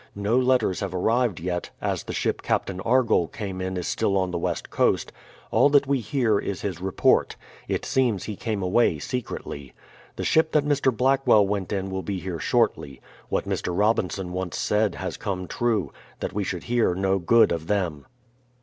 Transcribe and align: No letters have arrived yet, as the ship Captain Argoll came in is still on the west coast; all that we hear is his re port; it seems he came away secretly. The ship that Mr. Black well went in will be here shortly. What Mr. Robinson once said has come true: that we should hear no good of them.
No 0.15 0.35
letters 0.35 0.79
have 0.79 0.95
arrived 0.95 1.39
yet, 1.39 1.69
as 1.79 2.01
the 2.01 2.11
ship 2.11 2.41
Captain 2.41 2.79
Argoll 2.81 3.31
came 3.31 3.61
in 3.61 3.77
is 3.77 3.87
still 3.87 4.17
on 4.17 4.31
the 4.31 4.37
west 4.39 4.71
coast; 4.71 5.11
all 5.51 5.69
that 5.69 5.85
we 5.85 5.99
hear 5.99 6.39
is 6.39 6.61
his 6.63 6.81
re 6.81 6.89
port; 6.91 7.35
it 7.67 7.85
seems 7.85 8.23
he 8.23 8.35
came 8.35 8.63
away 8.63 8.97
secretly. 8.97 9.75
The 10.15 10.23
ship 10.23 10.53
that 10.53 10.65
Mr. 10.65 10.91
Black 10.91 11.27
well 11.27 11.45
went 11.45 11.71
in 11.71 11.91
will 11.91 12.01
be 12.01 12.19
here 12.19 12.39
shortly. 12.39 12.99
What 13.29 13.47
Mr. 13.47 13.77
Robinson 13.77 14.33
once 14.33 14.57
said 14.57 14.95
has 14.95 15.17
come 15.17 15.47
true: 15.47 15.93
that 16.19 16.33
we 16.33 16.43
should 16.43 16.63
hear 16.63 16.95
no 16.95 17.19
good 17.19 17.51
of 17.51 17.67
them. 17.67 18.07